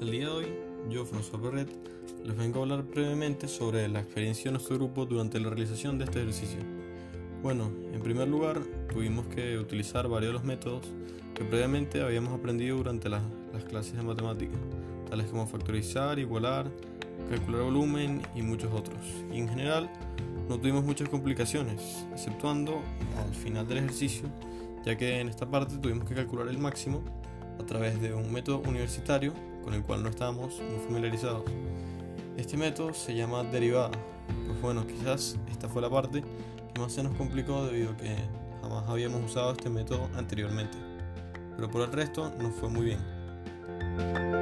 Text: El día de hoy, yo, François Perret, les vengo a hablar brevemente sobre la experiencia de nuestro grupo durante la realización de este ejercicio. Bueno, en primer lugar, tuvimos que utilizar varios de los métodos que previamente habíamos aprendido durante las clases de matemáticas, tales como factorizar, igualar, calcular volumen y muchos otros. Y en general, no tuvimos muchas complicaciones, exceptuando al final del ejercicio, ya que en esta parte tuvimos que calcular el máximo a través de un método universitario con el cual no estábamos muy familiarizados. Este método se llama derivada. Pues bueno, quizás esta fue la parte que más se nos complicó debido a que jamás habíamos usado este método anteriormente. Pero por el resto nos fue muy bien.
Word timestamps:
El 0.00 0.12
día 0.12 0.24
de 0.24 0.30
hoy, 0.30 0.46
yo, 0.88 1.04
François 1.04 1.38
Perret, 1.42 1.68
les 2.24 2.34
vengo 2.34 2.60
a 2.60 2.62
hablar 2.62 2.84
brevemente 2.84 3.46
sobre 3.46 3.86
la 3.86 4.00
experiencia 4.00 4.44
de 4.44 4.52
nuestro 4.52 4.76
grupo 4.76 5.04
durante 5.04 5.38
la 5.38 5.50
realización 5.50 5.98
de 5.98 6.04
este 6.04 6.22
ejercicio. 6.22 6.58
Bueno, 7.42 7.70
en 7.92 8.00
primer 8.00 8.26
lugar, 8.26 8.62
tuvimos 8.90 9.26
que 9.26 9.58
utilizar 9.58 10.08
varios 10.08 10.30
de 10.30 10.32
los 10.32 10.44
métodos 10.44 10.86
que 11.34 11.44
previamente 11.44 12.00
habíamos 12.00 12.32
aprendido 12.32 12.78
durante 12.78 13.10
las 13.10 13.22
clases 13.68 13.94
de 13.94 14.02
matemáticas, 14.02 14.58
tales 15.10 15.26
como 15.26 15.46
factorizar, 15.46 16.18
igualar, 16.18 16.70
calcular 17.28 17.64
volumen 17.64 18.22
y 18.34 18.40
muchos 18.40 18.72
otros. 18.72 19.04
Y 19.30 19.36
en 19.36 19.50
general, 19.50 19.90
no 20.48 20.58
tuvimos 20.58 20.82
muchas 20.82 21.10
complicaciones, 21.10 22.06
exceptuando 22.10 22.80
al 23.22 23.34
final 23.34 23.68
del 23.68 23.78
ejercicio, 23.78 24.30
ya 24.82 24.96
que 24.96 25.20
en 25.20 25.28
esta 25.28 25.50
parte 25.50 25.76
tuvimos 25.76 26.08
que 26.08 26.14
calcular 26.14 26.48
el 26.48 26.56
máximo 26.56 27.02
a 27.60 27.66
través 27.66 28.00
de 28.00 28.14
un 28.14 28.32
método 28.32 28.62
universitario 28.66 29.32
con 29.62 29.74
el 29.74 29.82
cual 29.82 30.02
no 30.02 30.08
estábamos 30.08 30.60
muy 30.60 30.78
familiarizados. 30.86 31.44
Este 32.36 32.56
método 32.56 32.94
se 32.94 33.14
llama 33.14 33.44
derivada. 33.44 33.90
Pues 34.46 34.60
bueno, 34.60 34.86
quizás 34.86 35.38
esta 35.50 35.68
fue 35.68 35.82
la 35.82 35.90
parte 35.90 36.22
que 36.72 36.80
más 36.80 36.92
se 36.92 37.02
nos 37.02 37.14
complicó 37.16 37.66
debido 37.66 37.90
a 37.90 37.96
que 37.96 38.16
jamás 38.62 38.88
habíamos 38.88 39.22
usado 39.24 39.52
este 39.52 39.68
método 39.68 40.08
anteriormente. 40.16 40.78
Pero 41.56 41.70
por 41.70 41.82
el 41.82 41.92
resto 41.92 42.32
nos 42.40 42.54
fue 42.54 42.68
muy 42.68 42.86
bien. 42.86 43.19